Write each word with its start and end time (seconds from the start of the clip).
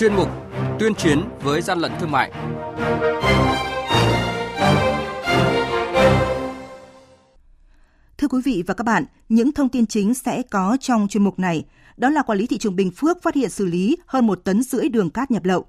chuyên 0.00 0.14
mục 0.14 0.28
Tuyên 0.78 0.94
chiến 0.94 1.20
với 1.42 1.62
gian 1.62 1.78
lận 1.78 1.92
thương 2.00 2.10
mại. 2.10 2.32
Thưa 8.18 8.28
quý 8.28 8.40
vị 8.44 8.64
và 8.66 8.74
các 8.74 8.84
bạn, 8.84 9.04
những 9.28 9.52
thông 9.52 9.68
tin 9.68 9.86
chính 9.86 10.14
sẽ 10.14 10.42
có 10.50 10.76
trong 10.80 11.08
chuyên 11.08 11.24
mục 11.24 11.38
này. 11.38 11.64
Đó 11.96 12.10
là 12.10 12.22
quản 12.22 12.38
lý 12.38 12.46
thị 12.46 12.58
trường 12.58 12.76
Bình 12.76 12.90
Phước 12.90 13.22
phát 13.22 13.34
hiện 13.34 13.50
xử 13.50 13.66
lý 13.66 13.96
hơn 14.06 14.26
một 14.26 14.40
tấn 14.44 14.62
rưỡi 14.62 14.88
đường 14.88 15.10
cát 15.10 15.30
nhập 15.30 15.44
lậu, 15.44 15.66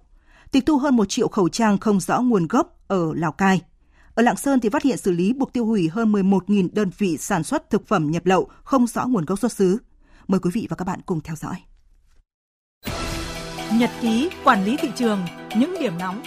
tịch 0.52 0.66
thu 0.66 0.78
hơn 0.78 0.96
một 0.96 1.10
triệu 1.10 1.28
khẩu 1.28 1.50
trang 1.50 1.78
không 1.78 2.00
rõ 2.00 2.22
nguồn 2.22 2.48
gốc 2.48 2.80
ở 2.88 3.14
Lào 3.14 3.32
Cai. 3.32 3.62
Ở 4.16 4.24
Lạng 4.24 4.38
Sơn 4.38 4.60
thì 4.60 4.70
phát 4.70 4.84
hiện 4.84 4.98
xử 4.98 5.12
lý 5.12 5.34
buộc 5.34 5.54
tiêu 5.54 5.66
hủy 5.66 5.90
hơn 5.90 6.12
11.000 6.12 6.68
đơn 6.74 6.90
vị 6.98 7.18
sản 7.18 7.44
xuất 7.44 7.70
thực 7.70 7.88
phẩm 7.88 8.12
nhập 8.12 8.26
lậu 8.26 8.50
không 8.64 8.88
rõ 8.88 9.06
nguồn 9.06 9.26
gốc 9.26 9.40
xuất 9.40 9.52
xứ. 9.52 9.78
Mời 10.28 10.40
quý 10.40 10.52
vị 10.54 10.68
và 10.70 10.76
các 10.76 10.86
bạn 10.86 11.00
cùng 11.06 11.22
theo 11.22 11.36
dõi. 11.36 11.56
Nhật 13.82 13.92
ký 14.02 14.30
quản 14.44 14.66
lý 14.66 14.78
thị 14.78 14.90
trường, 14.96 15.20
những 15.56 15.76
điểm 15.80 15.94
nóng 16.00 16.24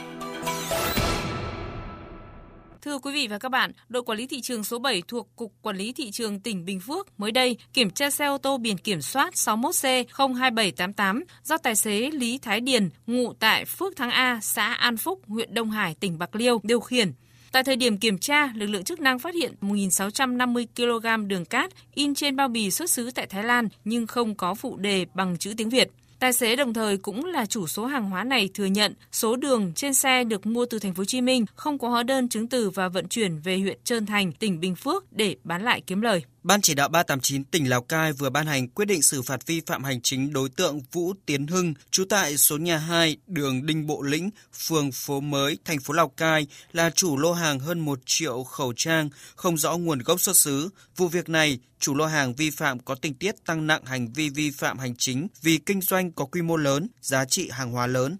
Thưa 2.82 2.98
quý 2.98 3.12
vị 3.12 3.28
và 3.28 3.38
các 3.38 3.48
bạn, 3.48 3.72
đội 3.88 4.02
quản 4.02 4.18
lý 4.18 4.26
thị 4.26 4.40
trường 4.40 4.64
số 4.64 4.78
7 4.78 5.02
thuộc 5.08 5.28
Cục 5.36 5.52
Quản 5.62 5.76
lý 5.76 5.92
Thị 5.92 6.10
trường 6.10 6.40
tỉnh 6.40 6.64
Bình 6.64 6.80
Phước 6.80 7.20
mới 7.20 7.32
đây 7.32 7.56
kiểm 7.72 7.90
tra 7.90 8.10
xe 8.10 8.26
ô 8.26 8.38
tô 8.38 8.58
biển 8.58 8.78
kiểm 8.78 9.02
soát 9.02 9.34
61C02788 9.34 11.22
do 11.44 11.58
tài 11.58 11.76
xế 11.76 12.10
Lý 12.10 12.38
Thái 12.38 12.60
Điền, 12.60 12.88
ngụ 13.06 13.32
tại 13.32 13.64
Phước 13.64 13.96
Thắng 13.96 14.10
A, 14.10 14.38
xã 14.42 14.74
An 14.74 14.96
Phúc, 14.96 15.20
huyện 15.26 15.54
Đông 15.54 15.70
Hải, 15.70 15.94
tỉnh 16.00 16.18
Bạc 16.18 16.36
Liêu 16.36 16.60
điều 16.62 16.80
khiển. 16.80 17.12
Tại 17.52 17.64
thời 17.64 17.76
điểm 17.76 17.98
kiểm 17.98 18.18
tra, 18.18 18.52
lực 18.54 18.66
lượng 18.66 18.84
chức 18.84 19.00
năng 19.00 19.18
phát 19.18 19.34
hiện 19.34 19.54
1.650 19.60 20.66
kg 20.76 21.28
đường 21.28 21.44
cát 21.44 21.70
in 21.94 22.14
trên 22.14 22.36
bao 22.36 22.48
bì 22.48 22.70
xuất 22.70 22.90
xứ 22.90 23.10
tại 23.14 23.26
Thái 23.26 23.44
Lan 23.44 23.68
nhưng 23.84 24.06
không 24.06 24.34
có 24.34 24.54
phụ 24.54 24.76
đề 24.76 25.06
bằng 25.14 25.36
chữ 25.38 25.54
tiếng 25.56 25.70
Việt. 25.70 25.90
Tài 26.24 26.32
xế 26.32 26.56
đồng 26.56 26.74
thời 26.74 26.96
cũng 26.96 27.24
là 27.24 27.46
chủ 27.46 27.66
số 27.66 27.86
hàng 27.86 28.10
hóa 28.10 28.24
này 28.24 28.50
thừa 28.54 28.64
nhận 28.64 28.94
số 29.12 29.36
đường 29.36 29.72
trên 29.76 29.94
xe 29.94 30.24
được 30.24 30.46
mua 30.46 30.66
từ 30.66 30.78
thành 30.78 30.94
phố 30.94 31.00
Hồ 31.00 31.04
Chí 31.04 31.20
Minh 31.20 31.46
không 31.54 31.78
có 31.78 31.88
hóa 31.88 32.02
đơn 32.02 32.28
chứng 32.28 32.46
từ 32.46 32.70
và 32.70 32.88
vận 32.88 33.08
chuyển 33.08 33.38
về 33.38 33.58
huyện 33.58 33.78
Trơn 33.84 34.06
Thành, 34.06 34.32
tỉnh 34.32 34.60
Bình 34.60 34.74
Phước 34.74 35.12
để 35.12 35.36
bán 35.44 35.62
lại 35.62 35.80
kiếm 35.80 36.00
lời. 36.00 36.22
Ban 36.44 36.60
chỉ 36.60 36.74
đạo 36.74 36.88
389 36.88 37.44
tỉnh 37.44 37.68
Lào 37.68 37.82
Cai 37.82 38.12
vừa 38.12 38.30
ban 38.30 38.46
hành 38.46 38.68
quyết 38.68 38.84
định 38.84 39.02
xử 39.02 39.22
phạt 39.22 39.46
vi 39.46 39.60
phạm 39.66 39.84
hành 39.84 40.00
chính 40.00 40.32
đối 40.32 40.48
tượng 40.48 40.80
Vũ 40.92 41.12
Tiến 41.26 41.46
Hưng, 41.46 41.74
trú 41.90 42.04
tại 42.04 42.36
số 42.36 42.58
nhà 42.58 42.78
2, 42.78 43.16
đường 43.26 43.66
Đinh 43.66 43.86
Bộ 43.86 44.02
Lĩnh, 44.02 44.30
phường 44.52 44.92
Phố 44.92 45.20
Mới, 45.20 45.58
thành 45.64 45.80
phố 45.80 45.94
Lào 45.94 46.08
Cai, 46.08 46.46
là 46.72 46.90
chủ 46.90 47.18
lô 47.18 47.32
hàng 47.32 47.58
hơn 47.58 47.80
1 47.80 47.98
triệu 48.06 48.44
khẩu 48.44 48.72
trang 48.76 49.08
không 49.36 49.58
rõ 49.58 49.76
nguồn 49.76 49.98
gốc 49.98 50.20
xuất 50.20 50.36
xứ. 50.36 50.68
Vụ 50.96 51.08
việc 51.08 51.28
này, 51.28 51.58
chủ 51.80 51.94
lô 51.94 52.06
hàng 52.06 52.34
vi 52.34 52.50
phạm 52.50 52.78
có 52.78 52.94
tình 52.94 53.14
tiết 53.14 53.34
tăng 53.46 53.66
nặng 53.66 53.84
hành 53.84 54.12
vi 54.12 54.30
vi 54.30 54.50
phạm 54.50 54.78
hành 54.78 54.94
chính 54.96 55.28
vì 55.42 55.58
kinh 55.66 55.80
doanh 55.80 56.12
có 56.12 56.24
quy 56.24 56.42
mô 56.42 56.56
lớn, 56.56 56.88
giá 57.00 57.24
trị 57.24 57.50
hàng 57.52 57.72
hóa 57.72 57.86
lớn. 57.86 58.16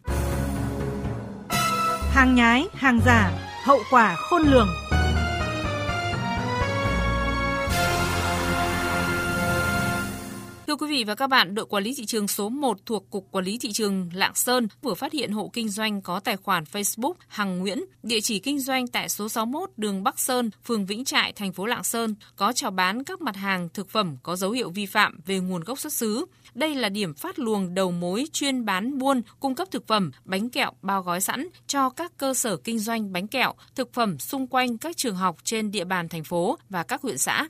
Hàng 2.10 2.34
nhái, 2.34 2.64
hàng 2.74 3.00
giả, 3.06 3.50
hậu 3.64 3.80
quả 3.90 4.16
khôn 4.16 4.42
lường. 4.42 4.68
Thưa 10.74 10.86
quý 10.86 10.96
vị 10.96 11.04
và 11.04 11.14
các 11.14 11.26
bạn, 11.26 11.54
đội 11.54 11.66
quản 11.66 11.84
lý 11.84 11.94
thị 11.94 12.04
trường 12.06 12.28
số 12.28 12.48
1 12.48 12.86
thuộc 12.86 13.10
Cục 13.10 13.28
Quản 13.30 13.44
lý 13.44 13.58
Thị 13.58 13.72
trường 13.72 14.10
Lạng 14.14 14.34
Sơn 14.34 14.68
vừa 14.82 14.94
phát 14.94 15.12
hiện 15.12 15.32
hộ 15.32 15.50
kinh 15.52 15.68
doanh 15.68 16.02
có 16.02 16.20
tài 16.20 16.36
khoản 16.36 16.64
Facebook 16.64 17.14
Hằng 17.28 17.58
Nguyễn, 17.58 17.84
địa 18.02 18.20
chỉ 18.20 18.38
kinh 18.38 18.60
doanh 18.60 18.86
tại 18.86 19.08
số 19.08 19.28
61 19.28 19.70
đường 19.76 20.02
Bắc 20.02 20.18
Sơn, 20.18 20.50
phường 20.64 20.86
Vĩnh 20.86 21.04
Trại, 21.04 21.32
thành 21.32 21.52
phố 21.52 21.66
Lạng 21.66 21.84
Sơn, 21.84 22.14
có 22.36 22.52
chào 22.52 22.70
bán 22.70 23.04
các 23.04 23.20
mặt 23.20 23.36
hàng 23.36 23.68
thực 23.68 23.90
phẩm 23.90 24.16
có 24.22 24.36
dấu 24.36 24.50
hiệu 24.50 24.70
vi 24.70 24.86
phạm 24.86 25.20
về 25.26 25.38
nguồn 25.38 25.64
gốc 25.64 25.78
xuất 25.78 25.92
xứ. 25.92 26.24
Đây 26.54 26.74
là 26.74 26.88
điểm 26.88 27.14
phát 27.14 27.38
luồng 27.38 27.74
đầu 27.74 27.90
mối 27.90 28.24
chuyên 28.32 28.64
bán 28.64 28.98
buôn, 28.98 29.22
cung 29.40 29.54
cấp 29.54 29.68
thực 29.70 29.86
phẩm, 29.86 30.10
bánh 30.24 30.50
kẹo 30.50 30.72
bao 30.82 31.02
gói 31.02 31.20
sẵn 31.20 31.48
cho 31.66 31.90
các 31.90 32.12
cơ 32.18 32.34
sở 32.34 32.56
kinh 32.56 32.78
doanh 32.78 33.12
bánh 33.12 33.26
kẹo, 33.26 33.54
thực 33.74 33.92
phẩm 33.92 34.18
xung 34.18 34.46
quanh 34.46 34.78
các 34.78 34.96
trường 34.96 35.16
học 35.16 35.36
trên 35.44 35.70
địa 35.70 35.84
bàn 35.84 36.08
thành 36.08 36.24
phố 36.24 36.58
và 36.70 36.82
các 36.82 37.02
huyện 37.02 37.18
xã. 37.18 37.48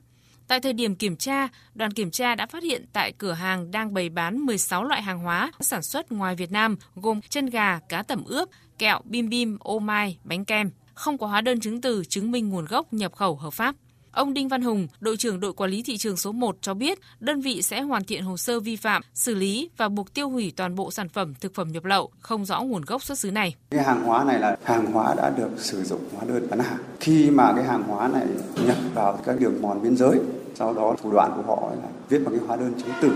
Tại 0.48 0.60
thời 0.60 0.72
điểm 0.72 0.94
kiểm 0.94 1.16
tra, 1.16 1.48
đoàn 1.74 1.92
kiểm 1.92 2.10
tra 2.10 2.34
đã 2.34 2.46
phát 2.46 2.62
hiện 2.62 2.84
tại 2.92 3.12
cửa 3.18 3.32
hàng 3.32 3.70
đang 3.70 3.94
bày 3.94 4.08
bán 4.08 4.38
16 4.38 4.84
loại 4.84 5.02
hàng 5.02 5.18
hóa 5.18 5.52
sản 5.60 5.82
xuất 5.82 6.12
ngoài 6.12 6.34
Việt 6.34 6.52
Nam 6.52 6.76
gồm 6.94 7.20
chân 7.28 7.46
gà, 7.46 7.78
cá 7.88 8.02
tẩm 8.02 8.24
ướp, 8.24 8.48
kẹo, 8.78 9.00
bim 9.04 9.28
bim, 9.28 9.58
ô 9.60 9.78
mai, 9.78 10.18
bánh 10.24 10.44
kem, 10.44 10.70
không 10.94 11.18
có 11.18 11.26
hóa 11.26 11.40
đơn 11.40 11.60
chứng 11.60 11.80
từ 11.80 12.04
chứng 12.08 12.30
minh 12.30 12.48
nguồn 12.48 12.64
gốc 12.64 12.92
nhập 12.92 13.12
khẩu 13.12 13.36
hợp 13.36 13.52
pháp. 13.52 13.74
Ông 14.14 14.34
Đinh 14.34 14.48
Văn 14.48 14.62
Hùng, 14.62 14.86
đội 15.00 15.16
trưởng 15.16 15.40
đội 15.40 15.52
quản 15.52 15.70
lý 15.70 15.82
thị 15.82 15.96
trường 15.96 16.16
số 16.16 16.32
1 16.32 16.56
cho 16.60 16.74
biết, 16.74 16.98
đơn 17.20 17.40
vị 17.40 17.62
sẽ 17.62 17.80
hoàn 17.80 18.04
thiện 18.04 18.22
hồ 18.22 18.36
sơ 18.36 18.60
vi 18.60 18.76
phạm, 18.76 19.02
xử 19.14 19.34
lý 19.34 19.70
và 19.76 19.88
buộc 19.88 20.14
tiêu 20.14 20.28
hủy 20.28 20.52
toàn 20.56 20.74
bộ 20.74 20.90
sản 20.90 21.08
phẩm 21.08 21.34
thực 21.40 21.54
phẩm 21.54 21.72
nhập 21.72 21.84
lậu 21.84 22.10
không 22.20 22.44
rõ 22.44 22.62
nguồn 22.62 22.82
gốc 22.82 23.02
xuất 23.02 23.18
xứ 23.18 23.30
này. 23.30 23.54
Cái 23.70 23.84
hàng 23.84 24.02
hóa 24.02 24.24
này 24.24 24.38
là 24.38 24.56
hàng 24.64 24.86
hóa 24.86 25.14
đã 25.14 25.30
được 25.36 25.48
sử 25.56 25.82
dụng 25.82 26.00
hóa 26.14 26.24
đơn 26.28 26.46
bán 26.50 26.58
hàng. 26.58 26.78
Khi 27.00 27.30
mà 27.30 27.52
cái 27.56 27.64
hàng 27.64 27.82
hóa 27.82 28.08
này 28.08 28.26
nhập 28.66 28.76
vào 28.94 29.20
các 29.24 29.40
đường 29.40 29.62
mòn 29.62 29.82
biên 29.82 29.96
giới, 29.96 30.18
sau 30.54 30.74
đó 30.74 30.94
thủ 31.02 31.12
đoạn 31.12 31.32
của 31.36 31.42
họ 31.42 31.70
là 31.70 31.88
viết 32.08 32.18
bằng 32.24 32.38
cái 32.38 32.46
hóa 32.46 32.56
đơn 32.56 32.72
chứng 32.78 32.94
tử, 33.02 33.12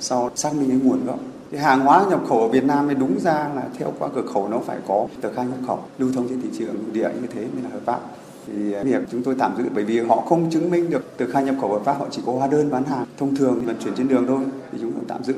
sau 0.00 0.30
xác 0.34 0.54
minh 0.54 0.68
cái 0.68 0.78
nguồn 0.78 1.06
gốc 1.06 1.20
cái 1.50 1.60
hàng 1.60 1.80
hóa 1.80 2.06
nhập 2.10 2.20
khẩu 2.28 2.40
ở 2.40 2.48
Việt 2.48 2.64
Nam 2.64 2.88
thì 2.88 2.94
đúng 2.94 3.20
ra 3.20 3.32
là 3.32 3.62
theo 3.78 3.92
qua 3.98 4.08
cửa 4.14 4.26
khẩu 4.34 4.48
nó 4.48 4.58
phải 4.58 4.78
có 4.88 5.06
tờ 5.20 5.32
khai 5.32 5.46
nhập 5.46 5.58
khẩu 5.66 5.84
lưu 5.98 6.12
thông 6.14 6.28
trên 6.28 6.42
thị 6.42 6.48
trường 6.58 6.92
địa 6.92 7.10
như 7.20 7.26
thế 7.34 7.40
mới 7.40 7.62
là 7.62 7.70
hợp 7.70 7.80
pháp 7.84 8.00
thì 8.46 8.72
à, 8.72 8.82
việc 8.82 9.02
chúng 9.10 9.22
tôi 9.22 9.34
tạm 9.38 9.56
giữ, 9.58 9.64
bởi 9.74 9.84
vì 9.84 10.00
họ 10.00 10.16
không 10.16 10.50
chứng 10.50 10.70
minh 10.70 10.90
được 10.90 11.12
từ 11.16 11.30
khai 11.32 11.44
nhập 11.44 11.54
khẩu 11.60 11.72
hợp 11.72 11.82
pháp, 11.84 11.98
họ 11.98 12.06
chỉ 12.10 12.22
có 12.26 12.32
hóa 12.32 12.46
đơn 12.46 12.70
bán 12.70 12.84
hàng 12.84 13.04
thông 13.18 13.36
thường 13.36 13.60
vận 13.64 13.76
chuyển 13.84 13.94
trên 13.94 14.08
đường 14.08 14.24
thôi, 14.28 14.40
thì 14.72 14.78
chúng 14.80 14.92
tôi 14.92 15.02
tạm 15.08 15.24
giữ. 15.24 15.34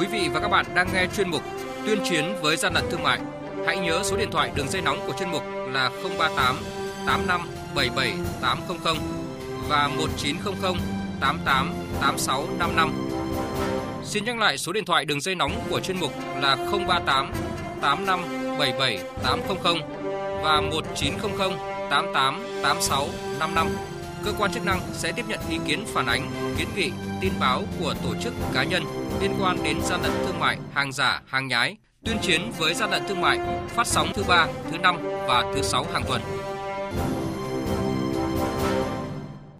Quý 0.00 0.06
vị 0.12 0.28
và 0.34 0.40
các 0.40 0.48
bạn 0.48 0.66
đang 0.74 0.88
nghe 0.94 1.06
chuyên 1.16 1.30
mục 1.30 1.42
tuyên 1.86 1.98
chiến 2.04 2.24
với 2.42 2.56
gian 2.56 2.74
lận 2.74 2.84
thương 2.90 3.02
mại. 3.02 3.20
Hãy 3.66 3.78
nhớ 3.78 4.00
số 4.04 4.16
điện 4.16 4.28
thoại 4.32 4.50
đường 4.54 4.68
dây 4.68 4.82
nóng 4.82 4.98
của 5.06 5.12
chuyên 5.18 5.30
mục 5.30 5.42
là 5.72 5.90
038 6.18 6.56
85 7.06 7.40
77 7.74 8.12
800 8.40 8.96
và 9.68 9.88
1900 9.88 10.74
88 11.20 11.72
86 12.00 12.44
55. 12.58 12.92
Xin 14.04 14.24
nhắc 14.24 14.38
lại 14.38 14.58
số 14.58 14.72
điện 14.72 14.84
thoại 14.84 15.04
đường 15.04 15.20
dây 15.20 15.34
nóng 15.34 15.52
của 15.70 15.80
chuyên 15.80 16.00
mục 16.00 16.12
là 16.40 16.56
038 16.56 17.32
85 17.80 18.20
77 18.58 18.98
800 19.22 19.56
và 20.46 20.60
1900 20.60 21.50
88 21.90 22.42
86 22.62 23.06
55. 23.38 23.68
Cơ 24.24 24.32
quan 24.38 24.52
chức 24.52 24.64
năng 24.64 24.80
sẽ 24.92 25.12
tiếp 25.12 25.24
nhận 25.28 25.40
ý 25.50 25.58
kiến 25.66 25.84
phản 25.86 26.06
ánh, 26.06 26.30
kiến 26.58 26.68
nghị, 26.76 26.90
tin 27.20 27.32
báo 27.40 27.62
của 27.80 27.94
tổ 28.04 28.14
chức 28.22 28.34
cá 28.54 28.64
nhân 28.64 28.82
liên 29.20 29.34
quan 29.40 29.62
đến 29.62 29.76
gian 29.82 30.02
lận 30.02 30.12
thương 30.26 30.40
mại, 30.40 30.58
hàng 30.74 30.92
giả, 30.92 31.22
hàng 31.26 31.48
nhái, 31.48 31.76
tuyên 32.04 32.18
chiến 32.22 32.50
với 32.58 32.74
gian 32.74 32.90
lận 32.90 33.02
thương 33.08 33.20
mại, 33.20 33.38
phát 33.68 33.86
sóng 33.86 34.08
thứ 34.14 34.24
ba, 34.28 34.46
thứ 34.70 34.78
năm 34.78 34.96
và 35.28 35.44
thứ 35.54 35.62
sáu 35.62 35.86
hàng 35.92 36.04
tuần. 36.08 36.22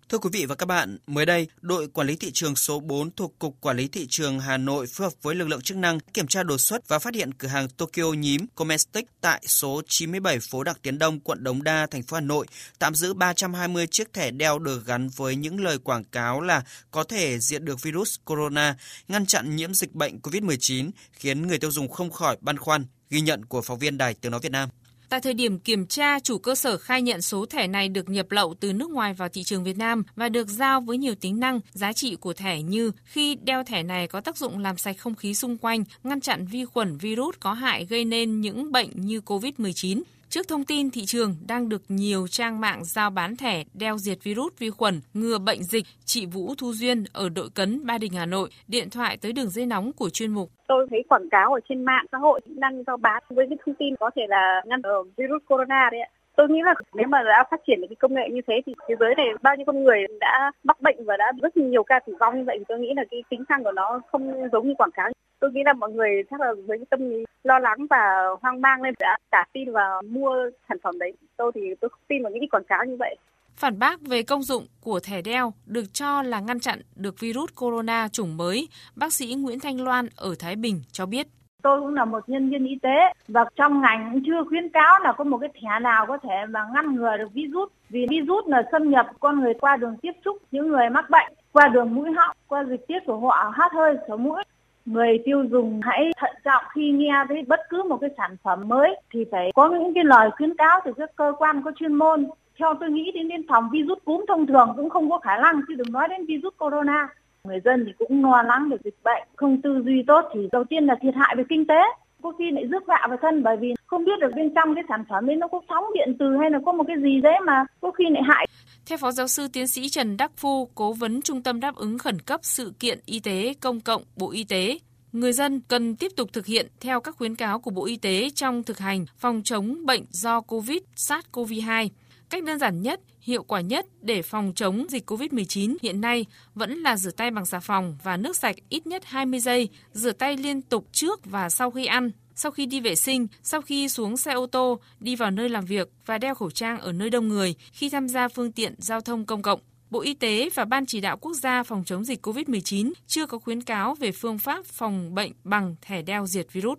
Thưa 0.09 0.19
quý 0.19 0.31
vị 0.33 0.47
và 0.47 0.55
các 0.55 0.67
bạn, 0.67 0.99
mới 1.07 1.27
đây, 1.27 1.49
đội 1.61 1.89
quản 1.89 2.07
lý 2.07 2.17
thị 2.17 2.31
trường 2.35 2.57
số 2.57 2.81
4 2.81 3.11
thuộc 3.11 3.39
Cục 3.39 3.61
Quản 3.61 3.77
lý 3.77 3.89
Thị 3.89 4.07
trường 4.09 4.41
Hà 4.41 4.57
Nội 4.57 4.87
phối 4.87 5.07
hợp 5.07 5.13
với 5.23 5.35
lực 5.35 5.49
lượng 5.49 5.61
chức 5.61 5.77
năng 5.77 6.01
kiểm 6.01 6.27
tra 6.27 6.43
đột 6.43 6.59
xuất 6.59 6.89
và 6.89 6.99
phát 6.99 7.15
hiện 7.15 7.35
cửa 7.35 7.49
hàng 7.49 7.69
Tokyo 7.69 8.13
nhím 8.13 8.47
Comestic 8.55 9.07
tại 9.21 9.43
số 9.47 9.83
97 9.87 10.39
phố 10.41 10.65
Đặng 10.65 10.77
Tiến 10.83 10.99
Đông, 10.99 11.21
quận 11.21 11.45
Đống 11.45 11.63
Đa, 11.63 11.87
thành 11.87 12.03
phố 12.03 12.15
Hà 12.15 12.21
Nội, 12.21 12.47
tạm 12.79 12.95
giữ 12.95 13.15
320 13.15 13.87
chiếc 13.87 14.13
thẻ 14.13 14.31
đeo 14.31 14.59
được 14.59 14.87
gắn 14.87 15.09
với 15.09 15.37
những 15.37 15.61
lời 15.61 15.79
quảng 15.79 16.05
cáo 16.05 16.41
là 16.41 16.63
có 16.91 17.05
thể 17.05 17.39
diệt 17.39 17.63
được 17.63 17.83
virus 17.83 18.17
corona, 18.25 18.77
ngăn 19.09 19.27
chặn 19.27 19.57
nhiễm 19.57 19.75
dịch 19.75 19.93
bệnh 19.93 20.19
COVID-19, 20.19 20.91
khiến 21.13 21.47
người 21.47 21.59
tiêu 21.59 21.71
dùng 21.71 21.89
không 21.89 22.11
khỏi 22.11 22.37
băn 22.41 22.59
khoăn, 22.59 22.85
ghi 23.11 23.21
nhận 23.21 23.45
của 23.45 23.63
phóng 23.63 23.79
viên 23.79 23.99
Đài 23.99 24.15
Tiếng 24.15 24.33
Nói 24.33 24.41
Việt 24.41 24.53
Nam. 24.53 24.69
Tại 25.09 25.21
thời 25.21 25.35
điểm 25.35 25.59
kiểm 25.59 25.87
tra, 25.87 26.21
chủ 26.21 26.39
cơ 26.39 26.55
sở 26.55 26.77
khai 26.79 27.03
nhận 27.03 27.23
số 27.23 27.47
thẻ 27.47 27.67
này 27.67 27.89
được 27.89 28.09
nhập 28.09 28.31
lậu 28.31 28.55
từ 28.61 28.73
nước 28.73 28.91
ngoài 28.91 29.15
vào 29.15 29.29
thị 29.29 29.43
trường 29.43 29.65
Việt 29.65 29.79
Nam 29.79 30.03
và 30.17 30.29
được 30.29 30.49
giao 30.49 30.81
với 30.81 30.99
nhiều 30.99 31.15
tính 31.15 31.41
năng, 31.41 31.61
giá 31.73 31.93
trị 31.93 32.17
của 32.17 32.33
thẻ 32.33 32.63
như 32.63 32.93
khi 33.05 33.35
đeo 33.35 33.65
thẻ 33.65 33.83
này 33.83 34.07
có 34.07 34.21
tác 34.21 34.37
dụng 34.37 34.59
làm 34.59 34.79
sạch 34.79 34.99
không 34.99 35.15
khí 35.15 35.35
xung 35.35 35.57
quanh, 35.59 35.85
ngăn 36.05 36.21
chặn 36.21 36.47
vi 36.47 36.65
khuẩn 36.65 36.97
virus 36.97 37.37
có 37.41 37.53
hại 37.53 37.85
gây 37.85 38.05
nên 38.05 38.41
những 38.41 38.73
bệnh 38.73 38.91
như 38.95 39.21
COVID-19. 39.27 40.03
Trước 40.37 40.49
thông 40.49 40.65
tin 40.65 40.91
thị 40.91 41.05
trường 41.07 41.35
đang 41.49 41.69
được 41.69 41.83
nhiều 41.89 42.27
trang 42.29 42.61
mạng 42.61 42.85
giao 42.85 43.11
bán 43.11 43.37
thẻ 43.37 43.63
đeo 43.75 43.99
diệt 43.99 44.19
virus 44.23 44.53
vi 44.59 44.71
khuẩn, 44.71 45.01
ngừa 45.15 45.39
bệnh 45.39 45.63
dịch, 45.63 45.85
chị 46.05 46.27
Vũ 46.27 46.55
Thu 46.59 46.73
Duyên 46.73 47.05
ở 47.13 47.29
đội 47.29 47.49
cấn 47.55 47.87
Ba 47.87 47.99
Đình 47.99 48.13
Hà 48.13 48.27
Nội 48.27 48.49
điện 48.69 48.91
thoại 48.91 49.17
tới 49.23 49.33
đường 49.33 49.51
dây 49.51 49.67
nóng 49.67 49.93
của 49.93 50.11
chuyên 50.11 50.31
mục. 50.31 50.51
Tôi 50.69 50.87
thấy 50.91 51.03
quảng 51.09 51.29
cáo 51.31 51.53
ở 51.53 51.61
trên 51.69 51.85
mạng 51.85 52.07
xã 52.13 52.19
hội 52.19 52.41
đang 52.47 52.83
giao 52.87 52.97
bán 52.97 53.23
với 53.29 53.47
cái 53.49 53.59
thông 53.67 53.75
tin 53.79 53.97
có 54.01 54.11
thể 54.17 54.23
là 54.29 54.63
ngăn 54.67 54.83
ở 54.83 55.03
virus 55.17 55.43
corona 55.49 55.89
đấy 55.93 56.01
ạ 56.01 56.11
tôi 56.37 56.49
nghĩ 56.49 56.61
là 56.65 56.75
nếu 56.95 57.07
mà 57.09 57.23
đã 57.23 57.45
phát 57.51 57.61
triển 57.67 57.81
được 57.81 57.87
cái 57.91 57.97
công 57.97 58.15
nghệ 58.15 58.29
như 58.33 58.41
thế 58.47 58.55
thì 58.67 58.75
thế 58.89 58.95
giới 59.01 59.15
này 59.15 59.27
bao 59.43 59.57
nhiêu 59.57 59.65
con 59.67 59.85
người 59.85 59.99
đã 60.21 60.53
mắc 60.65 60.81
bệnh 60.81 61.05
và 61.05 61.17
đã 61.17 61.33
rất 61.43 61.57
nhiều 61.57 61.83
ca 61.83 62.01
tử 62.07 62.17
vong 62.21 62.39
như 62.39 62.45
vậy 62.47 62.57
thì 62.59 62.65
tôi 62.69 62.79
nghĩ 62.79 62.93
là 62.97 63.05
cái 63.11 63.25
tính 63.31 63.45
năng 63.49 63.65
của 63.65 63.73
nó 63.73 64.01
không 64.13 64.49
giống 64.53 64.69
như 64.69 64.75
quảng 64.79 64.91
cáo. 64.91 65.11
Tôi 65.41 65.53
nghĩ 65.53 65.61
là 65.65 65.73
mọi 65.73 65.93
người 65.93 66.23
chắc 66.31 66.41
là 66.41 66.55
với 66.67 66.79
cái 66.79 66.87
tâm 66.91 67.11
lý 67.11 67.25
lo 67.45 67.59
lắng 67.59 67.87
và 67.91 68.27
hoang 68.43 68.61
mang 68.61 68.83
nên 68.83 68.95
đã 68.99 69.19
cả 69.31 69.45
tin 69.53 69.73
và 69.73 70.03
mua 70.05 70.51
sản 70.69 70.79
phẩm 70.83 70.99
đấy. 70.99 71.13
Tôi 71.37 71.53
thì 71.55 71.61
tôi 71.81 71.89
không 71.89 72.01
tin 72.09 72.23
vào 72.23 72.33
những 72.33 72.41
cái 72.41 72.49
quảng 72.49 72.65
cáo 72.65 72.85
như 72.85 72.97
vậy. 72.99 73.17
Phản 73.57 73.79
bác 73.79 74.01
về 74.01 74.23
công 74.23 74.43
dụng 74.43 74.67
của 74.81 75.01
thẻ 75.01 75.23
đeo 75.23 75.53
được 75.67 75.85
cho 75.93 76.23
là 76.23 76.41
ngăn 76.41 76.61
chặn 76.61 76.81
được 76.97 77.21
virus 77.21 77.51
corona 77.55 78.09
chủng 78.09 78.37
mới, 78.37 78.69
bác 78.97 79.13
sĩ 79.13 79.35
Nguyễn 79.35 79.61
Thanh 79.61 79.85
Loan 79.85 80.09
ở 80.17 80.35
Thái 80.39 80.57
Bình 80.57 80.83
cho 80.93 81.07
biết. 81.07 81.27
Tôi 81.63 81.81
cũng 81.81 81.95
là 81.95 82.05
một 82.05 82.29
nhân 82.29 82.51
viên 82.51 82.65
y 82.65 82.79
tế 82.83 83.13
và 83.29 83.45
trong 83.57 83.81
ngành 83.81 84.11
cũng 84.13 84.23
chưa 84.27 84.45
khuyến 84.49 84.69
cáo 84.69 84.99
là 85.03 85.13
có 85.13 85.25
một 85.25 85.39
cái 85.39 85.51
thẻ 85.55 85.81
nào 85.83 86.07
có 86.07 86.19
thể 86.19 86.47
mà 86.49 86.67
ngăn 86.75 86.95
ngừa 86.95 87.17
được 87.17 87.33
virus. 87.33 87.71
Vì 87.91 88.07
virus 88.11 88.47
là 88.47 88.63
xâm 88.73 88.91
nhập 88.91 89.07
con 89.21 89.41
người 89.41 89.55
qua 89.55 89.77
đường 89.77 89.97
tiếp 90.03 90.13
xúc 90.25 90.37
những 90.51 90.69
người 90.69 90.91
mắc 90.91 91.11
bệnh, 91.11 91.33
qua 91.53 91.69
đường 91.69 91.95
mũi 91.95 92.13
họng, 92.13 92.37
qua 92.49 92.65
dịch 92.65 92.87
tiết 92.89 92.99
của 93.07 93.17
họ, 93.19 93.53
hát 93.55 93.73
hơi, 93.73 93.97
sổ 94.09 94.17
mũi. 94.17 94.43
Người 94.87 95.19
tiêu 95.25 95.45
dùng 95.51 95.81
hãy 95.85 96.11
thận 96.17 96.31
trọng 96.45 96.65
khi 96.75 96.91
nghe 96.91 97.25
thấy 97.29 97.43
bất 97.43 97.61
cứ 97.71 97.83
một 97.83 97.99
cái 98.01 98.11
sản 98.17 98.37
phẩm 98.43 98.69
mới 98.69 99.01
thì 99.13 99.25
phải 99.31 99.51
có 99.55 99.69
những 99.69 99.95
cái 99.95 100.05
lời 100.05 100.31
khuyến 100.31 100.57
cáo 100.57 100.81
từ 100.85 100.93
các 100.97 101.11
cơ 101.17 101.33
quan 101.39 101.63
có 101.63 101.73
chuyên 101.77 101.95
môn. 101.95 102.27
Theo 102.59 102.75
tôi 102.81 102.91
nghĩ 102.91 103.13
đến 103.15 103.29
đến 103.29 103.43
phòng 103.49 103.69
virus 103.73 103.99
cúm 104.05 104.25
thông 104.29 104.47
thường 104.47 104.73
cũng 104.77 104.91
không 104.91 105.11
có 105.11 105.19
khả 105.19 105.37
năng 105.37 105.61
chứ 105.69 105.75
đừng 105.75 105.93
nói 105.93 106.09
đến 106.09 106.27
virus 106.27 106.55
corona 106.59 107.09
người 107.47 107.61
dân 107.65 107.85
thì 107.87 107.93
cũng 107.99 108.25
lo 108.25 108.43
lắng 108.43 108.71
được 108.71 108.81
dịch 108.85 108.99
bệnh 109.05 109.23
không 109.37 109.63
tư 109.63 109.83
duy 109.85 110.03
tốt 110.07 110.23
thì 110.35 110.41
đầu 110.53 110.65
tiên 110.65 110.87
là 110.87 110.95
thiệt 111.03 111.15
hại 111.15 111.35
về 111.37 111.45
kinh 111.49 111.67
tế 111.67 111.81
có 112.23 112.33
khi 112.39 112.45
lại 112.51 112.65
rước 112.71 112.87
vạ 112.87 113.07
vào 113.09 113.19
thân 113.23 113.43
bởi 113.43 113.57
vì 113.61 113.75
không 113.87 114.05
biết 114.05 114.19
được 114.21 114.31
bên 114.37 114.55
trong 114.55 114.75
cái 114.75 114.85
sản 114.89 115.05
phẩm 115.09 115.31
ấy 115.31 115.37
nó 115.37 115.49
có 115.49 115.61
sóng 115.69 115.85
điện 115.95 116.17
từ 116.19 116.37
hay 116.41 116.51
là 116.51 116.59
có 116.67 116.73
một 116.73 116.85
cái 116.87 116.97
gì 117.03 117.21
đấy 117.21 117.35
mà 117.47 117.65
có 117.81 117.91
khi 117.91 118.05
lại 118.11 118.23
hại. 118.27 118.47
Theo 118.87 118.99
Phó 118.99 119.11
Giáo 119.11 119.29
sư 119.29 119.49
Tiến 119.53 119.67
sĩ 119.67 119.89
Trần 119.89 120.17
Đắc 120.17 120.31
Phu, 120.37 120.69
Cố 120.75 120.93
vấn 120.93 121.23
Trung 121.23 121.43
tâm 121.43 121.61
Đáp 121.61 121.75
ứng 121.77 121.99
Khẩn 121.99 122.19
cấp 122.19 122.41
Sự 122.43 122.73
kiện 122.79 122.99
Y 123.07 123.21
tế 123.21 123.55
Công 123.61 123.81
cộng 123.81 124.03
Bộ 124.17 124.31
Y 124.31 124.45
tế, 124.45 124.79
người 125.13 125.33
dân 125.33 125.61
cần 125.69 125.97
tiếp 125.97 126.13
tục 126.17 126.29
thực 126.33 126.47
hiện 126.47 126.67
theo 126.81 127.01
các 127.01 127.17
khuyến 127.17 127.35
cáo 127.35 127.59
của 127.59 127.71
Bộ 127.71 127.87
Y 127.87 127.97
tế 127.97 128.31
trong 128.35 128.63
thực 128.63 128.79
hành 128.79 129.07
phòng 129.19 129.41
chống 129.45 129.87
bệnh 129.87 130.03
do 130.11 130.41
COVID 130.41 130.79
SARS-CoV-2. 130.97 131.89
Cách 132.31 132.45
đơn 132.45 132.59
giản 132.59 132.83
nhất, 132.83 133.01
hiệu 133.21 133.43
quả 133.43 133.61
nhất 133.61 133.87
để 134.01 134.23
phòng 134.23 134.53
chống 134.57 134.87
dịch 134.89 135.11
COVID-19 135.11 135.77
hiện 135.83 136.01
nay 136.01 136.27
vẫn 136.55 136.79
là 136.79 136.97
rửa 136.97 137.11
tay 137.11 137.31
bằng 137.31 137.47
xà 137.47 137.61
phòng 137.61 137.97
và 138.03 138.17
nước 138.17 138.37
sạch 138.37 138.57
ít 138.69 138.87
nhất 138.87 139.03
20 139.05 139.41
giây, 139.41 139.69
rửa 139.93 140.13
tay 140.13 140.37
liên 140.37 140.63
tục 140.63 140.87
trước 140.93 141.21
và 141.25 141.49
sau 141.49 141.71
khi 141.71 141.87
ăn, 141.87 142.11
sau 142.35 142.53
khi 142.53 142.67
đi 142.67 142.81
vệ 142.81 142.95
sinh, 142.95 143.27
sau 143.43 143.63
khi 143.63 143.89
xuống 143.89 144.17
xe 144.17 144.33
ô 144.33 144.47
tô, 144.47 144.79
đi 145.01 145.17
vào 145.17 145.31
nơi 145.31 145.49
làm 145.49 145.65
việc 145.65 145.89
và 146.07 146.19
đeo 146.19 146.35
khẩu 146.35 146.51
trang 146.51 146.81
ở 146.81 146.93
nơi 146.93 147.11
đông 147.11 147.29
người 147.29 147.55
khi 147.73 147.91
tham 147.91 148.09
gia 148.09 148.29
phương 148.29 148.53
tiện 148.53 148.75
giao 148.79 149.01
thông 149.01 149.27
công 149.27 149.43
cộng. 149.43 149.61
Bộ 149.91 150.01
Y 150.01 150.15
tế 150.15 150.51
và 150.55 150.65
Ban 150.65 150.87
chỉ 150.87 151.01
đạo 151.01 151.17
quốc 151.17 151.35
gia 151.35 151.63
phòng 151.63 151.85
chống 151.87 152.05
dịch 152.05 152.27
COVID-19 152.27 152.93
chưa 153.07 153.27
có 153.27 153.39
khuyến 153.39 153.63
cáo 153.63 153.95
về 153.95 154.13
phương 154.13 154.39
pháp 154.39 154.65
phòng 154.67 155.15
bệnh 155.15 155.33
bằng 155.45 155.75
thẻ 155.83 156.03
đeo 156.03 156.27
diệt 156.27 156.47
virus. 156.53 156.79